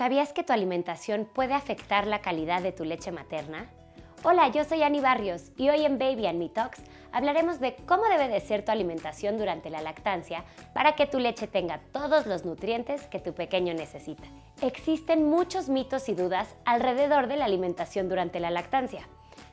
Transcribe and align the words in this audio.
¿Sabías 0.00 0.32
que 0.32 0.42
tu 0.42 0.54
alimentación 0.54 1.28
puede 1.30 1.52
afectar 1.52 2.06
la 2.06 2.22
calidad 2.22 2.62
de 2.62 2.72
tu 2.72 2.84
leche 2.84 3.12
materna? 3.12 3.68
Hola, 4.22 4.48
yo 4.48 4.64
soy 4.64 4.82
Ani 4.82 4.98
Barrios 4.98 5.52
y 5.58 5.68
hoy 5.68 5.84
en 5.84 5.98
Baby 5.98 6.26
and 6.26 6.38
Me 6.38 6.48
Talks 6.48 6.80
hablaremos 7.12 7.60
de 7.60 7.76
cómo 7.84 8.04
debe 8.04 8.28
de 8.28 8.40
ser 8.40 8.64
tu 8.64 8.72
alimentación 8.72 9.36
durante 9.36 9.68
la 9.68 9.82
lactancia 9.82 10.42
para 10.72 10.96
que 10.96 11.04
tu 11.04 11.18
leche 11.18 11.48
tenga 11.48 11.82
todos 11.92 12.24
los 12.24 12.46
nutrientes 12.46 13.02
que 13.08 13.20
tu 13.20 13.34
pequeño 13.34 13.74
necesita. 13.74 14.24
Existen 14.62 15.28
muchos 15.28 15.68
mitos 15.68 16.08
y 16.08 16.14
dudas 16.14 16.56
alrededor 16.64 17.26
de 17.26 17.36
la 17.36 17.44
alimentación 17.44 18.08
durante 18.08 18.40
la 18.40 18.50
lactancia. 18.50 19.06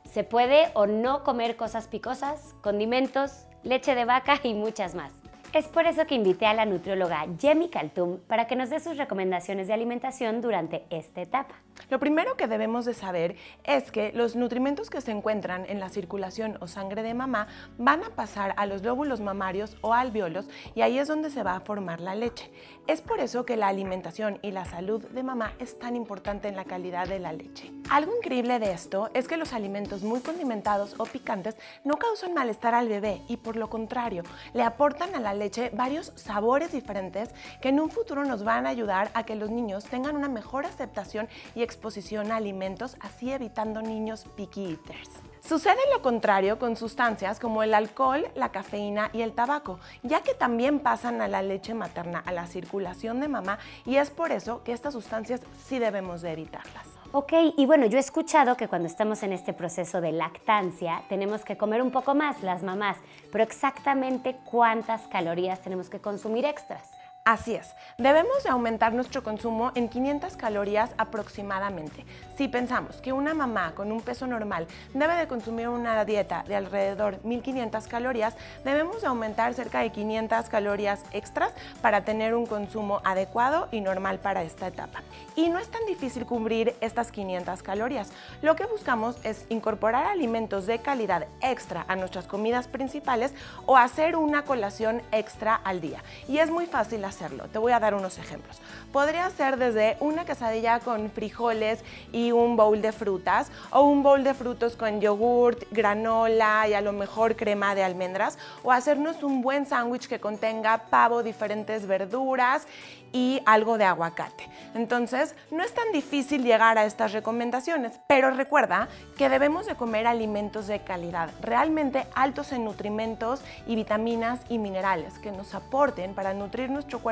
¿Se 0.09 0.23
puede 0.23 0.69
o 0.75 0.87
no 0.87 1.25
comer 1.25 1.57
cosas 1.57 1.89
picosas, 1.89 2.55
condimentos, 2.61 3.47
leche 3.63 3.95
de 3.95 4.05
vaca 4.05 4.39
y 4.43 4.53
muchas 4.53 4.95
más? 4.95 5.11
Es 5.53 5.67
por 5.67 5.85
eso 5.85 6.05
que 6.05 6.15
invité 6.15 6.45
a 6.45 6.53
la 6.53 6.65
nutrióloga 6.65 7.25
Jemmy 7.39 7.69
Kaltum 7.69 8.19
para 8.27 8.47
que 8.47 8.55
nos 8.55 8.69
dé 8.69 8.79
sus 8.79 8.97
recomendaciones 8.97 9.67
de 9.67 9.73
alimentación 9.73 10.41
durante 10.41 10.83
esta 10.89 11.21
etapa. 11.21 11.55
Lo 11.89 11.99
primero 11.99 12.35
que 12.35 12.47
debemos 12.47 12.85
de 12.85 12.93
saber 12.93 13.35
es 13.63 13.91
que 13.91 14.11
los 14.11 14.35
nutrimentos 14.35 14.89
que 14.89 14.99
se 14.99 15.11
encuentran 15.11 15.65
en 15.69 15.79
la 15.79 15.89
circulación 15.89 16.57
o 16.59 16.67
sangre 16.67 17.01
de 17.01 17.13
mamá 17.13 17.47
van 17.77 18.03
a 18.03 18.09
pasar 18.09 18.53
a 18.57 18.65
los 18.65 18.83
lóbulos 18.83 19.21
mamarios 19.21 19.77
o 19.81 19.93
alveolos 19.93 20.49
y 20.75 20.81
ahí 20.81 20.99
es 20.99 21.07
donde 21.07 21.29
se 21.29 21.43
va 21.43 21.55
a 21.55 21.61
formar 21.61 22.01
la 22.01 22.15
leche. 22.15 22.51
Es 22.87 23.01
por 23.01 23.19
eso 23.19 23.45
que 23.45 23.57
la 23.57 23.67
alimentación 23.67 24.39
y 24.41 24.51
la 24.51 24.65
salud 24.65 25.03
de 25.09 25.23
mamá 25.23 25.53
es 25.59 25.79
tan 25.79 25.95
importante 25.95 26.47
en 26.47 26.55
la 26.55 26.65
calidad 26.65 27.07
de 27.07 27.19
la 27.19 27.31
leche. 27.33 27.71
Algo 27.89 28.15
increíble 28.17 28.59
de 28.59 28.71
esto 28.71 29.09
es 29.13 29.27
que 29.27 29.37
los 29.37 29.53
alimentos 29.53 30.03
muy 30.03 30.19
condimentados 30.19 30.95
o 30.97 31.05
picantes 31.05 31.55
no 31.85 31.95
causan 31.95 32.33
malestar 32.33 32.73
al 32.73 32.89
bebé 32.89 33.21
y 33.29 33.37
por 33.37 33.55
lo 33.55 33.69
contrario, 33.69 34.23
le 34.53 34.63
aportan 34.63 35.15
a 35.15 35.19
la 35.19 35.33
leche 35.33 35.71
varios 35.73 36.11
sabores 36.15 36.71
diferentes 36.73 37.29
que 37.61 37.69
en 37.69 37.79
un 37.79 37.89
futuro 37.89 38.25
nos 38.25 38.43
van 38.43 38.65
a 38.65 38.69
ayudar 38.69 39.09
a 39.13 39.23
que 39.23 39.35
los 39.35 39.49
niños 39.49 39.85
tengan 39.85 40.15
una 40.15 40.27
mejor 40.27 40.65
aceptación 40.65 41.29
y 41.55 41.63
exposición 41.67 42.31
a 42.31 42.37
alimentos, 42.37 42.95
así 43.01 43.31
evitando 43.31 43.81
niños 43.81 44.25
picky 44.35 44.71
eaters. 44.71 45.09
Sucede 45.47 45.79
lo 45.93 46.01
contrario 46.01 46.59
con 46.59 46.75
sustancias 46.75 47.39
como 47.39 47.63
el 47.63 47.73
alcohol, 47.73 48.27
la 48.35 48.51
cafeína 48.51 49.09
y 49.13 49.21
el 49.21 49.33
tabaco, 49.33 49.79
ya 50.03 50.21
que 50.21 50.33
también 50.33 50.79
pasan 50.79 51.21
a 51.21 51.27
la 51.27 51.41
leche 51.41 51.73
materna, 51.73 52.23
a 52.25 52.31
la 52.31 52.47
circulación 52.47 53.21
de 53.21 53.27
mamá, 53.27 53.59
y 53.85 53.97
es 53.97 54.09
por 54.09 54.31
eso 54.31 54.63
que 54.63 54.73
estas 54.73 54.93
sustancias 54.93 55.41
sí 55.65 55.79
debemos 55.79 56.21
de 56.21 56.33
evitarlas. 56.33 56.87
Ok, 57.13 57.31
y 57.55 57.65
bueno, 57.65 57.85
yo 57.85 57.97
he 57.97 58.01
escuchado 58.01 58.57
que 58.57 58.67
cuando 58.67 58.87
estamos 58.87 59.23
en 59.23 59.31
este 59.31 59.53
proceso 59.53 60.01
de 60.01 60.11
lactancia 60.11 61.03
tenemos 61.07 61.45
que 61.45 61.55
comer 61.55 61.81
un 61.81 61.91
poco 61.91 62.13
más 62.13 62.43
las 62.43 62.63
mamás, 62.63 62.97
pero 63.31 63.43
exactamente 63.45 64.37
cuántas 64.43 65.07
calorías 65.07 65.61
tenemos 65.61 65.89
que 65.89 66.01
consumir 66.01 66.43
extras. 66.43 66.96
Así 67.29 67.55
es, 67.55 67.73
debemos 67.97 68.41
de 68.45 68.51
aumentar 68.51 68.93
nuestro 68.93 69.21
consumo 69.21 69.73
en 69.75 69.89
500 69.89 70.37
calorías 70.37 70.91
aproximadamente. 70.97 72.05
Si 72.37 72.47
pensamos 72.47 73.01
que 73.01 73.11
una 73.11 73.33
mamá 73.33 73.73
con 73.75 73.91
un 73.91 73.99
peso 73.99 74.27
normal 74.27 74.65
debe 74.93 75.13
de 75.15 75.27
consumir 75.27 75.67
una 75.67 76.05
dieta 76.05 76.45
de 76.47 76.55
alrededor 76.55 77.19
1500 77.25 77.85
calorías, 77.87 78.33
debemos 78.63 79.01
de 79.01 79.07
aumentar 79.07 79.53
cerca 79.55 79.79
de 79.81 79.89
500 79.89 80.47
calorías 80.47 81.03
extras 81.11 81.51
para 81.81 82.05
tener 82.05 82.33
un 82.33 82.45
consumo 82.45 83.01
adecuado 83.03 83.67
y 83.73 83.81
normal 83.81 84.19
para 84.19 84.43
esta 84.43 84.67
etapa. 84.67 85.01
Y 85.35 85.49
no 85.49 85.59
es 85.59 85.67
tan 85.67 85.85
difícil 85.85 86.25
cubrir 86.25 86.75
estas 86.79 87.11
500 87.11 87.61
calorías. 87.61 88.13
Lo 88.41 88.55
que 88.55 88.67
buscamos 88.67 89.17
es 89.25 89.45
incorporar 89.49 90.05
alimentos 90.05 90.65
de 90.65 90.79
calidad 90.79 91.27
extra 91.41 91.83
a 91.89 91.97
nuestras 91.97 92.25
comidas 92.25 92.69
principales 92.69 93.33
o 93.65 93.75
hacer 93.75 94.15
una 94.15 94.45
colación 94.45 95.01
extra 95.11 95.55
al 95.55 95.81
día. 95.81 96.01
Y 96.29 96.37
es 96.37 96.49
muy 96.49 96.67
fácil 96.67 97.03
hacerlo 97.03 97.16
te 97.51 97.59
voy 97.59 97.71
a 97.71 97.79
dar 97.79 97.95
unos 97.95 98.17
ejemplos. 98.17 98.61
Podría 98.91 99.29
ser 99.31 99.57
desde 99.57 99.97
una 99.99 100.25
quesadilla 100.25 100.79
con 100.79 101.09
frijoles 101.09 101.83
y 102.11 102.31
un 102.31 102.55
bowl 102.55 102.81
de 102.81 102.91
frutas 102.91 103.51
o 103.71 103.81
un 103.81 104.03
bowl 104.03 104.23
de 104.23 104.33
frutos 104.33 104.75
con 104.75 105.01
yogurt, 105.01 105.63
granola 105.71 106.67
y 106.67 106.73
a 106.73 106.81
lo 106.81 106.93
mejor 106.93 107.35
crema 107.35 107.75
de 107.75 107.83
almendras 107.83 108.37
o 108.63 108.71
hacernos 108.71 109.23
un 109.23 109.41
buen 109.41 109.65
sándwich 109.65 110.07
que 110.07 110.19
contenga 110.19 110.77
pavo, 110.89 111.23
diferentes 111.23 111.87
verduras 111.87 112.67
y 113.13 113.41
algo 113.45 113.77
de 113.77 113.85
aguacate. 113.85 114.49
Entonces, 114.75 115.33
no 115.49 115.63
es 115.63 115.73
tan 115.73 115.91
difícil 115.93 116.43
llegar 116.43 116.77
a 116.77 116.85
estas 116.85 117.13
recomendaciones, 117.13 117.99
pero 118.05 118.29
recuerda 118.31 118.89
que 119.17 119.29
debemos 119.29 119.65
de 119.65 119.75
comer 119.75 120.05
alimentos 120.05 120.67
de 120.67 120.83
calidad, 120.83 121.29
realmente 121.41 122.05
altos 122.15 122.51
en 122.51 122.65
nutrimentos 122.65 123.41
y 123.65 123.75
vitaminas 123.75 124.41
y 124.49 124.59
minerales 124.59 125.17
que 125.19 125.31
nos 125.31 125.55
aporten 125.55 126.13
para 126.13 126.33
nutrir 126.33 126.69
nuestro 126.69 126.99
cuerpo 126.99 127.06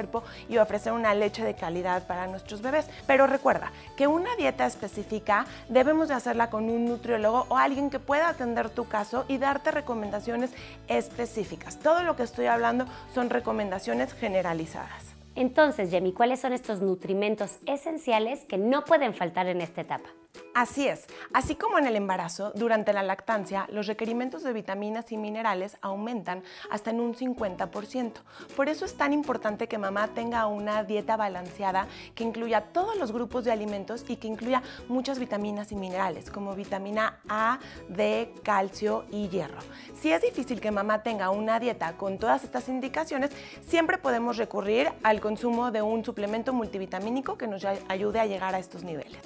y 0.50 0.58
ofrecer 0.58 0.94
una 0.94 1.14
leche 1.14 1.44
de 1.44 1.56
calidad 1.56 2.08
para 2.08 2.28
nuestros 2.28 2.62
bebés. 2.62 2.88
Pero 3.08 3.28
recuerda 3.28 3.72
que 3.96 4.08
una 4.08 4.36
dieta 4.36 4.66
específica 4.66 5.46
debemos 5.70 6.08
de 6.08 6.16
hacerla 6.16 6.50
con 6.50 6.70
un 6.70 6.86
nutriólogo 6.86 7.46
o 7.50 7.58
alguien 7.58 7.90
que 7.90 8.00
pueda 8.00 8.30
atender 8.30 8.70
tu 8.70 8.88
caso 8.88 9.26
y 9.28 9.38
darte 9.38 9.72
recomendaciones 9.72 10.52
específicas. 10.88 11.80
Todo 11.80 12.04
lo 12.04 12.16
que 12.16 12.24
estoy 12.24 12.46
hablando 12.48 12.86
son 13.14 13.30
recomendaciones 13.30 14.14
generalizadas. 14.14 15.16
Entonces, 15.36 15.90
Jemmy, 15.90 16.14
¿cuáles 16.14 16.40
son 16.40 16.54
estos 16.54 16.82
nutrimentos 16.82 17.58
esenciales 17.66 18.46
que 18.46 18.58
no 18.58 18.86
pueden 18.86 19.14
faltar 19.14 19.48
en 19.48 19.60
esta 19.60 19.82
etapa? 19.82 20.10
Así 20.56 20.88
es, 20.88 21.06
así 21.34 21.56
como 21.56 21.78
en 21.78 21.86
el 21.86 21.98
embarazo, 21.98 22.54
durante 22.56 22.94
la 22.94 23.04
lactancia, 23.04 23.68
los 23.70 23.88
requerimientos 23.88 24.42
de 24.42 24.54
vitaminas 24.54 25.12
y 25.12 25.18
minerales 25.18 25.76
aumentan 25.82 26.44
hasta 26.72 26.92
en 26.92 27.02
un 27.02 27.14
50%. 27.14 28.14
Por 28.56 28.70
eso 28.70 28.86
es 28.86 28.96
tan 28.96 29.12
importante 29.12 29.68
que 29.68 29.78
mamá 29.78 30.08
tenga 30.14 30.48
una 30.48 30.86
dieta 30.86 31.18
balanceada 31.18 31.90
que 32.16 32.24
incluya 32.24 32.62
todos 32.62 32.96
los 32.96 33.12
grupos 33.12 33.44
de 33.44 33.52
alimentos 33.52 34.06
y 34.08 34.16
que 34.16 34.30
incluya 34.30 34.64
muchas 34.88 35.20
vitaminas 35.20 35.74
y 35.74 35.76
minerales, 35.76 36.32
como 36.32 36.56
vitamina 36.56 37.20
A, 37.28 37.60
D, 37.90 38.34
calcio 38.42 39.04
y 39.12 39.28
hierro. 39.28 39.60
Si 39.94 40.10
es 40.14 40.22
difícil 40.22 40.62
que 40.62 40.72
mamá 40.72 41.04
tenga 41.04 41.32
una 41.32 41.60
dieta 41.60 41.98
con 41.98 42.18
todas 42.18 42.46
estas 42.46 42.70
indicaciones, 42.70 43.32
siempre 43.68 43.98
podemos 43.98 44.38
recurrir 44.38 44.90
al 45.04 45.20
consumo 45.20 45.72
de 45.72 45.82
un 45.82 46.06
suplemento 46.06 46.54
multivitamínico 46.54 47.38
que 47.38 47.48
nos 47.48 47.66
ayude 47.90 48.22
a 48.22 48.26
llegar 48.26 48.56
a 48.56 48.60
estos 48.60 48.86
niveles. 48.86 49.20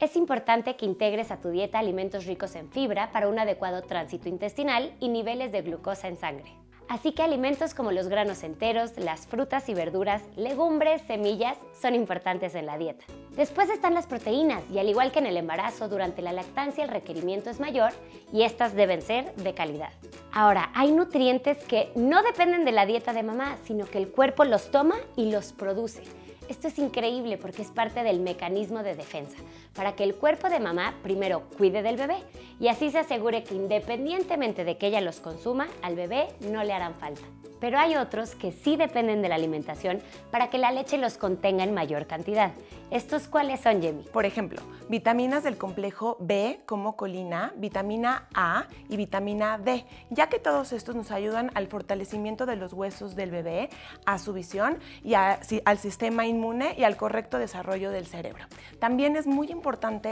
Es 0.00 0.16
importante 0.16 0.76
que 0.76 0.86
integres 0.86 1.30
a 1.30 1.42
tu 1.42 1.50
dieta 1.50 1.78
alimentos 1.78 2.24
ricos 2.24 2.54
en 2.54 2.70
fibra 2.70 3.12
para 3.12 3.28
un 3.28 3.38
adecuado 3.38 3.82
tránsito 3.82 4.30
intestinal 4.30 4.94
y 4.98 5.08
niveles 5.10 5.52
de 5.52 5.60
glucosa 5.60 6.08
en 6.08 6.16
sangre. 6.16 6.54
Así 6.88 7.12
que 7.12 7.22
alimentos 7.22 7.74
como 7.74 7.92
los 7.92 8.08
granos 8.08 8.42
enteros, 8.42 8.96
las 8.96 9.26
frutas 9.26 9.68
y 9.68 9.74
verduras, 9.74 10.22
legumbres, 10.36 11.02
semillas 11.02 11.58
son 11.78 11.94
importantes 11.94 12.54
en 12.54 12.64
la 12.64 12.78
dieta. 12.78 13.04
Después 13.36 13.68
están 13.68 13.92
las 13.92 14.06
proteínas 14.06 14.64
y 14.72 14.78
al 14.78 14.88
igual 14.88 15.12
que 15.12 15.18
en 15.18 15.26
el 15.26 15.36
embarazo, 15.36 15.86
durante 15.90 16.22
la 16.22 16.32
lactancia 16.32 16.82
el 16.82 16.90
requerimiento 16.90 17.50
es 17.50 17.60
mayor 17.60 17.92
y 18.32 18.42
estas 18.44 18.74
deben 18.74 19.02
ser 19.02 19.34
de 19.34 19.52
calidad. 19.52 19.92
Ahora, 20.32 20.70
hay 20.74 20.92
nutrientes 20.92 21.58
que 21.64 21.92
no 21.94 22.22
dependen 22.22 22.64
de 22.64 22.72
la 22.72 22.86
dieta 22.86 23.12
de 23.12 23.22
mamá, 23.22 23.58
sino 23.64 23.84
que 23.84 23.98
el 23.98 24.08
cuerpo 24.08 24.44
los 24.44 24.70
toma 24.70 24.96
y 25.14 25.30
los 25.30 25.52
produce. 25.52 26.02
Esto 26.50 26.66
es 26.66 26.80
increíble 26.80 27.36
porque 27.36 27.62
es 27.62 27.68
parte 27.68 28.02
del 28.02 28.18
mecanismo 28.18 28.82
de 28.82 28.96
defensa, 28.96 29.36
para 29.74 29.94
que 29.94 30.04
el 30.04 30.14
cuerpo 30.14 30.48
de 30.48 30.60
mamá 30.60 30.94
primero 31.02 31.48
cuide 31.56 31.82
del 31.82 31.96
bebé 31.96 32.16
y 32.58 32.68
así 32.68 32.90
se 32.90 32.98
asegure 32.98 33.44
que 33.44 33.54
independientemente 33.54 34.64
de 34.64 34.76
que 34.76 34.88
ella 34.88 35.00
los 35.00 35.20
consuma, 35.20 35.68
al 35.82 35.96
bebé 35.96 36.28
no 36.50 36.62
le 36.64 36.72
harán 36.72 36.94
falta. 36.94 37.22
Pero 37.60 37.78
hay 37.78 37.96
otros 37.96 38.34
que 38.34 38.52
sí 38.52 38.76
dependen 38.76 39.20
de 39.20 39.28
la 39.28 39.34
alimentación 39.34 40.00
para 40.30 40.48
que 40.48 40.56
la 40.56 40.72
leche 40.72 40.96
los 40.96 41.18
contenga 41.18 41.62
en 41.62 41.74
mayor 41.74 42.06
cantidad. 42.06 42.52
¿Estos 42.90 43.28
cuáles 43.28 43.60
son, 43.60 43.82
Jamie? 43.82 44.02
Por 44.12 44.24
ejemplo, 44.24 44.62
vitaminas 44.88 45.44
del 45.44 45.58
complejo 45.58 46.16
B 46.20 46.60
como 46.66 46.96
colina, 46.96 47.52
vitamina 47.56 48.28
A 48.34 48.66
y 48.88 48.96
vitamina 48.96 49.58
D, 49.58 49.84
ya 50.08 50.28
que 50.28 50.38
todos 50.38 50.72
estos 50.72 50.96
nos 50.96 51.10
ayudan 51.10 51.50
al 51.54 51.66
fortalecimiento 51.66 52.46
de 52.46 52.56
los 52.56 52.72
huesos 52.72 53.14
del 53.14 53.30
bebé, 53.30 53.68
a 54.06 54.18
su 54.18 54.32
visión 54.32 54.78
y 55.04 55.14
al 55.14 55.78
sistema 55.78 56.26
inmune 56.26 56.74
y 56.78 56.84
al 56.84 56.96
correcto 56.96 57.38
desarrollo 57.38 57.90
del 57.90 58.06
cerebro. 58.06 58.46
También 58.78 59.16
es 59.16 59.26
muy 59.26 59.48
importante 59.48 59.59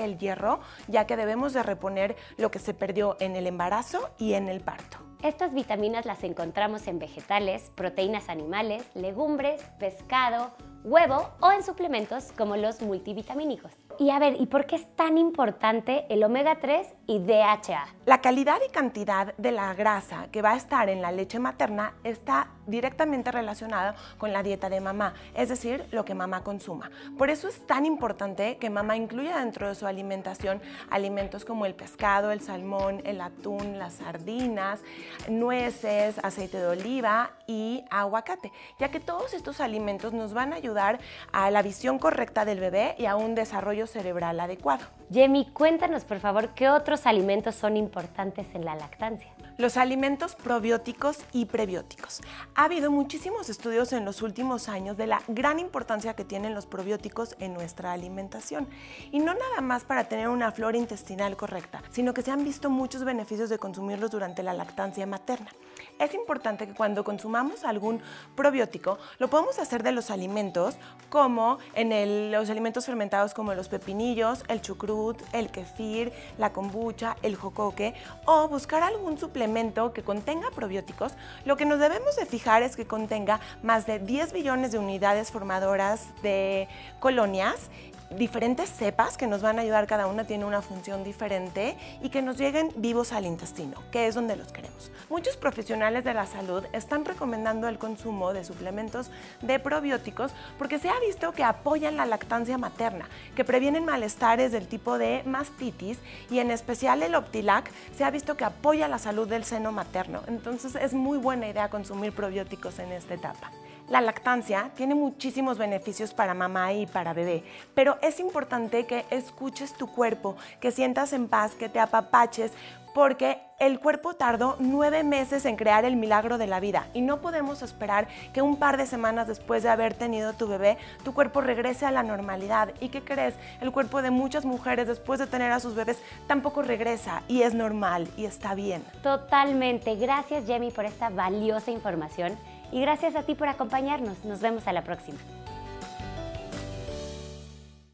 el 0.04 0.18
hierro, 0.18 0.60
ya 0.86 1.06
que 1.06 1.16
debemos 1.16 1.52
de 1.52 1.62
reponer 1.62 2.16
lo 2.36 2.50
que 2.50 2.58
se 2.58 2.74
perdió 2.74 3.16
en 3.20 3.36
el 3.36 3.46
embarazo 3.46 4.10
y 4.18 4.34
en 4.34 4.48
el 4.48 4.60
parto. 4.60 4.98
Estas 5.22 5.52
vitaminas 5.52 6.06
las 6.06 6.22
encontramos 6.22 6.86
en 6.86 6.98
vegetales, 6.98 7.72
proteínas 7.74 8.28
animales, 8.28 8.84
legumbres, 8.94 9.60
pescado, 9.80 10.52
huevo 10.84 11.30
o 11.40 11.50
en 11.50 11.64
suplementos 11.64 12.32
como 12.36 12.56
los 12.56 12.82
multivitamínicos. 12.82 13.72
Y 14.00 14.10
a 14.10 14.20
ver, 14.20 14.40
¿y 14.40 14.46
por 14.46 14.66
qué 14.66 14.76
es 14.76 14.86
tan 14.94 15.18
importante 15.18 16.06
el 16.08 16.22
omega 16.22 16.60
3 16.60 16.86
y 17.08 17.18
DHA? 17.18 17.84
La 18.06 18.20
calidad 18.20 18.58
y 18.64 18.70
cantidad 18.70 19.34
de 19.36 19.50
la 19.50 19.74
grasa 19.74 20.28
que 20.30 20.40
va 20.40 20.52
a 20.52 20.56
estar 20.56 20.88
en 20.88 21.02
la 21.02 21.10
leche 21.10 21.40
materna 21.40 21.94
está 22.04 22.46
directamente 22.68 23.32
relacionada 23.32 23.96
con 24.18 24.32
la 24.32 24.44
dieta 24.44 24.68
de 24.68 24.80
mamá, 24.80 25.14
es 25.34 25.48
decir, 25.48 25.84
lo 25.90 26.04
que 26.04 26.14
mamá 26.14 26.44
consuma. 26.44 26.92
Por 27.16 27.28
eso 27.28 27.48
es 27.48 27.66
tan 27.66 27.86
importante 27.86 28.58
que 28.58 28.70
mamá 28.70 28.96
incluya 28.96 29.38
dentro 29.38 29.66
de 29.66 29.74
su 29.74 29.86
alimentación 29.86 30.62
alimentos 30.90 31.44
como 31.44 31.66
el 31.66 31.74
pescado, 31.74 32.30
el 32.30 32.40
salmón, 32.40 33.02
el 33.04 33.20
atún, 33.20 33.80
las 33.80 33.94
sardinas, 33.94 34.80
nueces, 35.28 36.20
aceite 36.22 36.58
de 36.58 36.66
oliva 36.66 37.32
y 37.48 37.82
aguacate, 37.90 38.52
ya 38.78 38.90
que 38.90 39.00
todos 39.00 39.34
estos 39.34 39.60
alimentos 39.60 40.12
nos 40.12 40.34
van 40.34 40.52
a 40.52 40.56
ayudar 40.56 41.00
a 41.32 41.50
la 41.50 41.62
visión 41.62 41.98
correcta 41.98 42.44
del 42.44 42.60
bebé 42.60 42.94
y 42.96 43.06
a 43.06 43.16
un 43.16 43.34
desarrollo 43.34 43.87
cerebral 43.88 44.38
adecuado. 44.40 44.84
Yemi, 45.10 45.50
cuéntanos 45.52 46.04
por 46.04 46.20
favor 46.20 46.50
qué 46.50 46.68
otros 46.68 47.06
alimentos 47.06 47.54
son 47.54 47.76
importantes 47.76 48.46
en 48.54 48.64
la 48.64 48.74
lactancia. 48.74 49.32
Los 49.56 49.76
alimentos 49.76 50.36
probióticos 50.36 51.18
y 51.32 51.46
prebióticos. 51.46 52.20
Ha 52.54 52.64
habido 52.64 52.90
muchísimos 52.90 53.48
estudios 53.48 53.92
en 53.92 54.04
los 54.04 54.22
últimos 54.22 54.68
años 54.68 54.96
de 54.96 55.08
la 55.08 55.20
gran 55.26 55.58
importancia 55.58 56.14
que 56.14 56.24
tienen 56.24 56.54
los 56.54 56.66
probióticos 56.66 57.34
en 57.40 57.54
nuestra 57.54 57.92
alimentación. 57.92 58.68
Y 59.10 59.18
no 59.18 59.34
nada 59.34 59.60
más 59.60 59.84
para 59.84 60.04
tener 60.04 60.28
una 60.28 60.52
flora 60.52 60.78
intestinal 60.78 61.36
correcta, 61.36 61.82
sino 61.90 62.14
que 62.14 62.22
se 62.22 62.30
han 62.30 62.44
visto 62.44 62.70
muchos 62.70 63.02
beneficios 63.02 63.48
de 63.48 63.58
consumirlos 63.58 64.10
durante 64.10 64.42
la 64.42 64.52
lactancia 64.52 65.06
materna. 65.06 65.50
Es 65.98 66.14
importante 66.14 66.66
que 66.66 66.74
cuando 66.74 67.02
consumamos 67.02 67.64
algún 67.64 68.00
probiótico, 68.36 68.98
lo 69.18 69.28
podamos 69.28 69.58
hacer 69.58 69.82
de 69.82 69.92
los 69.92 70.10
alimentos, 70.10 70.76
como 71.10 71.58
en 71.74 72.30
los 72.30 72.48
alimentos 72.50 72.86
fermentados 72.86 73.34
como 73.34 73.52
los 73.54 73.68
pepinillos, 73.68 74.44
el 74.48 74.60
chucrut, 74.60 75.20
el 75.32 75.50
kefir, 75.50 76.12
la 76.38 76.52
kombucha, 76.52 77.16
el 77.22 77.34
jocoque, 77.34 77.94
o 78.26 78.46
buscar 78.48 78.82
algún 78.82 79.18
suplemento 79.18 79.92
que 79.92 80.02
contenga 80.02 80.50
probióticos. 80.50 81.14
Lo 81.44 81.56
que 81.56 81.64
nos 81.64 81.80
debemos 81.80 82.14
de 82.16 82.26
fijar 82.26 82.62
es 82.62 82.76
que 82.76 82.86
contenga 82.86 83.40
más 83.62 83.86
de 83.86 83.98
10 83.98 84.32
billones 84.32 84.72
de 84.72 84.78
unidades 84.78 85.32
formadoras 85.32 86.06
de 86.22 86.68
colonias 87.00 87.70
diferentes 88.10 88.70
cepas 88.70 89.16
que 89.16 89.26
nos 89.26 89.42
van 89.42 89.58
a 89.58 89.62
ayudar, 89.62 89.86
cada 89.86 90.06
una 90.06 90.24
tiene 90.24 90.44
una 90.44 90.62
función 90.62 91.04
diferente 91.04 91.76
y 92.02 92.08
que 92.08 92.22
nos 92.22 92.38
lleguen 92.38 92.72
vivos 92.76 93.12
al 93.12 93.26
intestino, 93.26 93.82
que 93.90 94.06
es 94.06 94.14
donde 94.14 94.36
los 94.36 94.52
queremos. 94.52 94.90
Muchos 95.10 95.36
profesionales 95.36 96.04
de 96.04 96.14
la 96.14 96.26
salud 96.26 96.64
están 96.72 97.04
recomendando 97.04 97.68
el 97.68 97.78
consumo 97.78 98.32
de 98.32 98.44
suplementos 98.44 99.10
de 99.42 99.58
probióticos 99.58 100.32
porque 100.58 100.78
se 100.78 100.88
ha 100.88 100.98
visto 101.00 101.32
que 101.32 101.44
apoyan 101.44 101.96
la 101.96 102.06
lactancia 102.06 102.58
materna, 102.58 103.08
que 103.36 103.44
previenen 103.44 103.84
malestares 103.84 104.52
del 104.52 104.68
tipo 104.68 104.98
de 104.98 105.22
mastitis 105.24 105.98
y 106.30 106.38
en 106.38 106.50
especial 106.50 107.02
el 107.02 107.14
Optilac 107.14 107.70
se 107.96 108.04
ha 108.04 108.10
visto 108.10 108.36
que 108.36 108.44
apoya 108.44 108.88
la 108.88 108.98
salud 108.98 109.28
del 109.28 109.44
seno 109.44 109.72
materno. 109.72 110.22
Entonces 110.26 110.74
es 110.74 110.94
muy 110.94 111.18
buena 111.18 111.48
idea 111.48 111.68
consumir 111.68 112.12
probióticos 112.12 112.78
en 112.78 112.92
esta 112.92 113.14
etapa. 113.14 113.50
La 113.88 114.02
lactancia 114.02 114.70
tiene 114.76 114.94
muchísimos 114.94 115.56
beneficios 115.56 116.12
para 116.12 116.34
mamá 116.34 116.74
y 116.74 116.86
para 116.86 117.14
bebé, 117.14 117.42
pero 117.74 117.96
es 118.02 118.20
importante 118.20 118.84
que 118.84 119.06
escuches 119.10 119.72
tu 119.72 119.86
cuerpo, 119.86 120.36
que 120.60 120.72
sientas 120.72 121.14
en 121.14 121.26
paz, 121.26 121.54
que 121.54 121.70
te 121.70 121.80
apapaches, 121.80 122.52
porque 122.94 123.40
el 123.58 123.80
cuerpo 123.80 124.14
tardó 124.14 124.56
nueve 124.58 125.04
meses 125.04 125.46
en 125.46 125.56
crear 125.56 125.84
el 125.84 125.96
milagro 125.96 126.36
de 126.36 126.46
la 126.46 126.60
vida 126.60 126.88
y 126.92 127.00
no 127.00 127.20
podemos 127.20 127.62
esperar 127.62 128.08
que 128.32 128.42
un 128.42 128.56
par 128.56 128.76
de 128.76 128.86
semanas 128.86 129.26
después 129.26 129.62
de 129.62 129.68
haber 129.68 129.94
tenido 129.94 130.32
tu 130.32 130.48
bebé, 130.48 130.78
tu 131.02 131.14
cuerpo 131.14 131.40
regrese 131.40 131.86
a 131.86 131.90
la 131.90 132.02
normalidad. 132.02 132.74
¿Y 132.80 132.88
qué 132.90 133.02
crees? 133.02 133.34
El 133.60 133.72
cuerpo 133.72 134.02
de 134.02 134.10
muchas 134.10 134.44
mujeres 134.44 134.86
después 134.86 135.18
de 135.18 135.26
tener 135.26 135.50
a 135.50 135.60
sus 135.60 135.74
bebés 135.74 136.02
tampoco 136.26 136.60
regresa 136.60 137.22
y 137.26 137.42
es 137.42 137.54
normal 137.54 138.08
y 138.16 138.26
está 138.26 138.54
bien. 138.54 138.84
Totalmente. 139.02 139.96
Gracias 139.96 140.44
Jamie 140.46 140.72
por 140.72 140.84
esta 140.84 141.08
valiosa 141.08 141.70
información 141.70 142.36
y 142.72 142.80
gracias 142.80 143.16
a 143.16 143.22
ti 143.22 143.34
por 143.34 143.48
acompañarnos. 143.48 144.24
Nos 144.24 144.40
vemos 144.40 144.66
a 144.66 144.72
la 144.72 144.82
próxima. 144.82 145.18